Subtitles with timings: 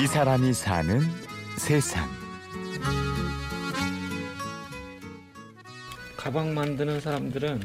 [0.00, 1.00] 이 사람이 사는
[1.56, 2.08] 세상.
[6.16, 7.60] 가방 만드는 사람들은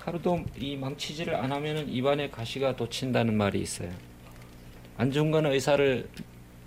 [0.00, 3.90] 하루도 이 망치질을 안 하면 입안에 가시가 돋친다는 말이 있어요.
[4.98, 6.06] 안중근 의사를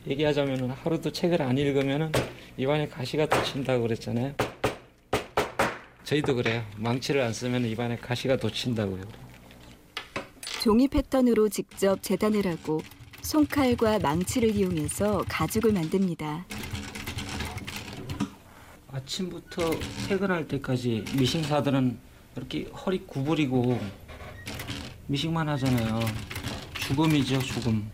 [0.08, 2.12] 얘기하자면 하루도 책을 안 읽으면
[2.58, 4.34] 입안에 가시가 돋친다고 그랬잖아요.
[6.04, 6.66] 저희도 그래요.
[6.78, 9.04] 망치를 안 쓰면 입안에 가시가 돋친다고요.
[10.64, 12.82] 종이 패턴으로 직접 재단을 하고
[13.30, 16.48] 손칼과 망치를 이용해서 가죽을 만듭니다.
[18.92, 19.70] 아침부터
[20.08, 21.96] 퇴근할 때까지 미싱사들은
[22.36, 23.80] 이렇게 허리 구부리고
[25.06, 26.00] 미싱만 하잖아요.
[26.74, 27.92] 죽음이죠, 죽음.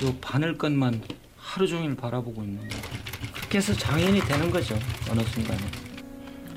[0.00, 1.00] 저 바늘끈만
[1.36, 2.82] 하루 종일 바라보고 있는 거예요.
[3.32, 4.76] 그렇게 해서 장인이 되는 거죠,
[5.08, 5.62] 어느 순간에.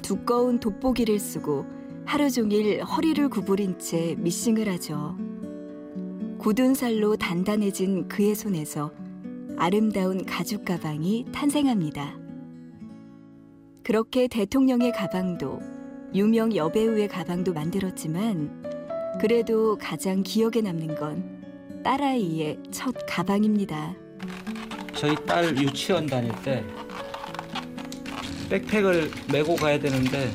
[0.02, 1.68] 두꺼운 돋보기를 쓰고
[2.04, 5.27] 하루 종일 허리를 구부린 채 미싱을 하죠.
[6.40, 8.92] 굳은 살로 단단해진 그의 손에서
[9.58, 12.16] 아름다운 가죽 가방이 탄생합니다.
[13.84, 15.60] 그렇게 대통령의 가방도
[16.14, 18.64] 유명 여배우의 가방도 만들었지만
[19.20, 23.96] 그래도 가장 기억에 남는 건 딸아이의 첫 가방입니다.
[24.94, 26.64] 저희 딸 유치원 다닐 때
[28.50, 30.32] 백팩을 메고 가야 되는데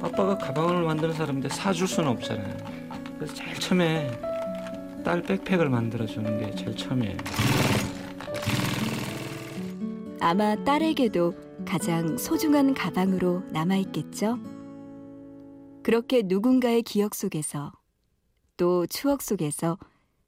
[0.00, 2.56] 아빠가 가방을 만드는 사람인데 사줄 수는 없잖아요.
[3.16, 4.25] 그래서 제일 처음에
[5.06, 7.16] 딸 백팩을 만들어 주는 게 제일 처음이에요.
[10.20, 11.32] 아마 딸에게도
[11.64, 14.36] 가장 소중한 가방으로 남아있겠죠?
[15.84, 17.70] 그렇게 누군가의 기억 속에서
[18.56, 19.78] 또 추억 속에서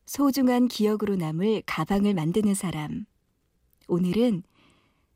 [0.06, 3.04] 소중한 기억으로 남을 가방을 만드는 사람.
[3.88, 4.44] 오늘은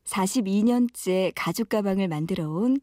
[0.02, 2.80] 42년째 가죽 가방을 만들어 온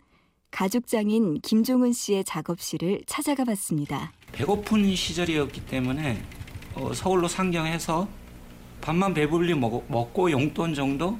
[0.51, 4.13] 가죽장인 김종은 씨의 작업실을 찾아가 봤습니다.
[4.31, 6.23] 배고픈 시절이었기 때문에
[6.79, 8.07] 어, 서울로 상경해서
[8.81, 11.17] 밥만 배불리 먹, 먹고 용돈 정도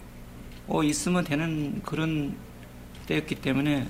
[0.68, 2.36] 어, 있으면 되는 그런
[3.08, 3.88] 때였기 때문에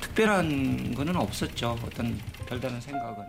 [0.00, 1.76] 특별한 거는 없었죠.
[1.84, 3.22] 어떤 별다른 생각은.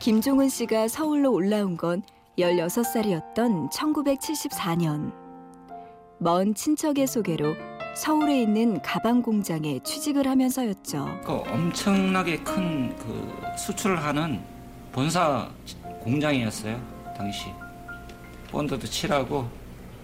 [0.00, 2.02] 김종은 씨가 서울로 올라온 건
[2.38, 5.12] 16살이었던 1974년.
[6.18, 7.56] 먼 친척의 소개로
[7.96, 11.20] 서울에 있는 가방 공장에 취직을 하면서였죠.
[11.24, 14.40] 그 엄청나게 큰 그 수출을 하는
[14.92, 15.48] 본사
[16.02, 16.97] 공장이었어요.
[17.18, 17.46] 당시.
[18.52, 19.50] 본드도 칠하고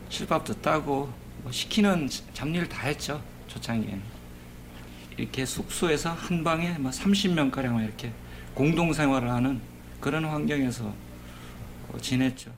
[0.09, 1.09] 실밥도 따고
[1.45, 3.23] 뭐 시키는 잡일 다 했죠.
[3.47, 4.03] 초창기에는.
[5.17, 8.13] 이렇게 숙소에서 한 방에 뭐 30명 가량 이렇게
[8.53, 9.61] 공동 생활을 하는
[10.01, 10.87] 그런 환경에서
[11.93, 12.51] 어, 지냈죠.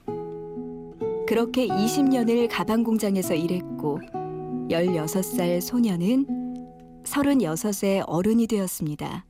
[1.28, 4.00] 그렇게 20년을 가방 공장에서 일했고
[4.70, 9.26] 16살 소녀는 36의 어른이 되었습니다.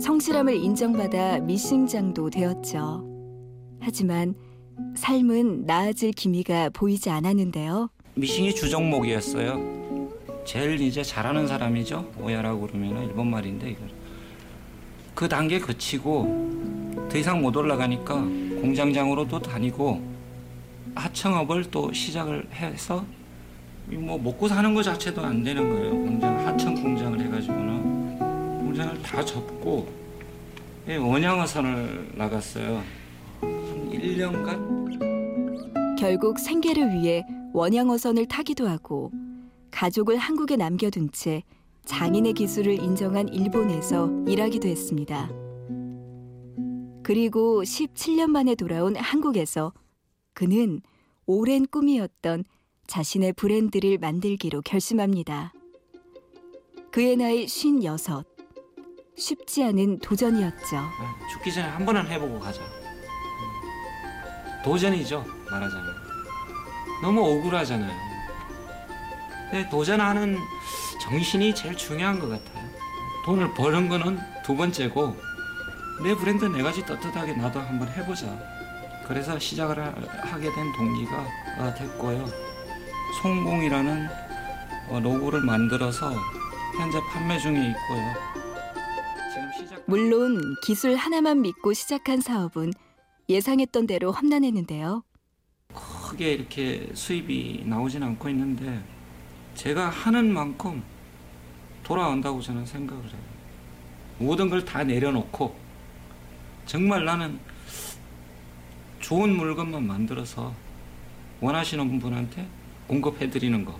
[0.00, 3.15] 성실함을 인정받아 미싱장도 되었죠.
[3.80, 4.34] 하지만
[4.94, 7.90] 삶은 나아질 기미가 보이지 않았는데요.
[8.14, 9.76] 미싱이 주종목이었어요.
[10.44, 12.12] 제일 이제 잘하는 사람이죠.
[12.20, 13.88] 오야라고 그러면 일본 말인데 이걸.
[15.14, 20.02] 그 단계 거치고 더 이상 못 올라가니까 공장장으로도 다니고
[20.94, 23.04] 하청업을 또 시작을 해서
[23.86, 25.90] 뭐 먹고 사는 것 자체도 안 되는 거예요.
[25.90, 29.88] 공장 하청 공장을 해가지고는 공장을 다 접고
[30.88, 32.82] 예, 원양어선을 나갔어요.
[33.96, 39.10] 한 1년간 결국 생계를 위해 원양어선을 타기도 하고
[39.70, 41.42] 가족을 한국에 남겨둔 채
[41.86, 45.30] 장인의 기술을 인정한 일본에서 일하기도 했습니다.
[47.02, 49.72] 그리고 17년 만에 돌아온 한국에서
[50.34, 50.80] 그는
[51.24, 52.44] 오랜 꿈이었던
[52.86, 55.52] 자신의 브랜드를 만들기로 결심합니다.
[56.90, 58.24] 그의 나이 56.
[59.16, 60.76] 쉽지 않은 도전이었죠.
[60.76, 62.60] 예, 죽기 전에 한 번은 해보고 가자.
[64.66, 65.94] 도전이죠 말하자면.
[67.00, 67.96] 너무 억울하잖아요.
[69.48, 70.38] 근데 도전하는
[71.00, 72.66] 정신이 제일 중요한 것 같아요.
[73.24, 75.16] 돈을 버는 거는 두 번째고
[76.02, 78.26] 내 브랜드 네 가지 떳떳하게 나도 한번 해보자.
[79.06, 81.16] 그래서 시작을 하, 게 된 동기가
[81.58, 82.26] 어, 됐고요.
[83.22, 84.08] 송공이라는
[84.88, 86.12] 어, 로고를 만들어서
[86.76, 88.14] 현재 판매 중에 있고요.
[89.86, 92.72] 물론 기술 하나만 믿고 시작한 사업은
[93.28, 95.02] 예상했던 대로 험난했는데요.
[95.74, 98.82] 크게 이렇게 수입이 나오진 않고 있는데
[99.54, 100.82] 제가 하는 만큼
[101.82, 103.36] 돌아온다고 저는 생각을 해요.
[104.18, 105.54] 모든 걸 다 내려놓고
[106.64, 107.38] 정말 나는
[109.00, 110.52] 좋은 물건만 만들어서
[111.40, 112.46] 원하시는 분한테
[112.88, 113.78] 공급해드리는 거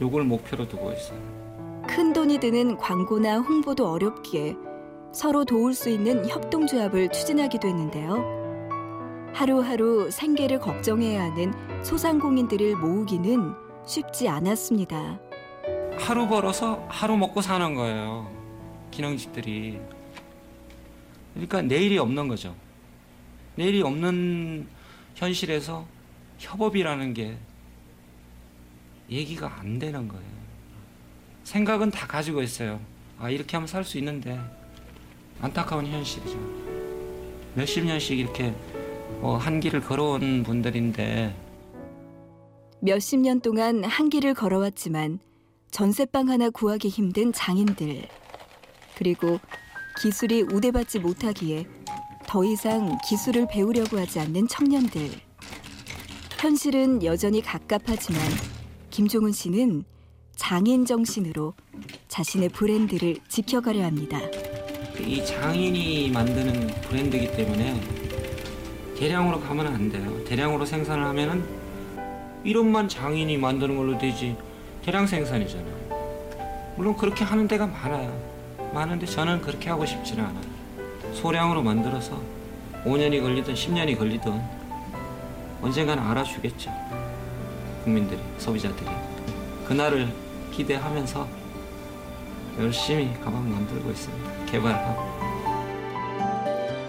[0.00, 1.84] 요걸 목표로 두고 있어요.
[1.86, 4.54] 큰 돈이 드는 광고나 홍보도 어렵기에
[5.12, 8.40] 서로 도울 수 있는 협동조합을 추진하기도 했는데요.
[9.34, 11.52] 하루하루 생계를 걱정해야 하는
[11.84, 13.54] 소상공인들을 모으기는
[13.86, 15.18] 쉽지 않았습니다.
[15.98, 18.30] 하루 벌어서 하루 먹고 사는 거예요.
[18.90, 19.80] 기능직들이.
[21.34, 22.54] 그러니까 내일이 없는 거죠.
[23.56, 24.66] 내일이 없는
[25.14, 25.86] 현실에서
[26.38, 27.36] 협업이라는 게
[29.10, 30.24] 얘기가 안 되는 거예요.
[31.44, 32.80] 생각은 다 가지고 있어요.
[33.18, 34.40] 아, 이렇게 하면 살 수 있는데
[35.40, 36.38] 안타까운 현실이죠.
[37.54, 38.54] 몇십 년씩 이렇게
[39.20, 41.34] 어, 한 길을 걸어온 분들인데
[42.80, 45.18] 몇십 년 동안 한 길을 걸어왔지만
[45.70, 48.06] 전세방 하나 구하기 힘든 장인들
[48.96, 49.38] 그리고
[50.00, 51.66] 기술이 우대받지 못하기에
[52.26, 55.10] 더 이상 기술을 배우려고 하지 않는 청년들
[56.38, 58.22] 현실은 여전히 갑갑하지만
[58.90, 59.84] 김종은 씨는
[60.36, 61.54] 장인 정신으로
[62.08, 64.18] 자신의 브랜드를 지켜가려 합니다.
[65.00, 67.80] 이 장인이 만드는 브랜드이기 때문에
[68.98, 70.24] 대량으로 가면 안 돼요.
[70.24, 71.44] 대량으로 생산을 하면은
[72.44, 74.36] 이름만 장인이 만드는 걸로 되지
[74.84, 76.74] 대량 생산이잖아요.
[76.76, 78.16] 물론 그렇게 하는 데가 많아요.
[78.72, 80.44] 많은데 저는 그렇게 하고 싶지는 않아요.
[81.12, 82.20] 소량으로 만들어서
[82.84, 84.40] 5년이 걸리든 10년이 걸리든
[85.62, 86.70] 언젠가는 알아주겠죠.
[87.84, 88.88] 국민들이, 소비자들이.
[89.66, 90.08] 그날을
[90.52, 91.39] 기대하면서
[92.58, 94.44] 열심히 가방 만들고 있습니다.
[94.46, 95.20] 개발하고.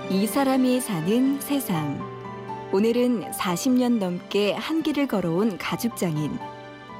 [0.09, 1.99] 이 사람이 사는 세상.
[2.73, 6.37] 오늘은 40년 넘게 한 길을 걸어온 가죽장인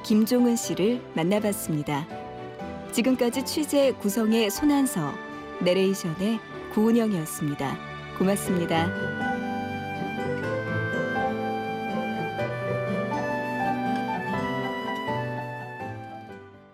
[0.02, 2.06] 김종은 씨를 만나봤습니다.
[2.92, 5.12] 지금까지 취재 구성의 손한서,
[5.60, 6.40] 내레이션의
[6.74, 7.76] 구은영이었습니다.
[8.18, 9.31] 고맙습니다.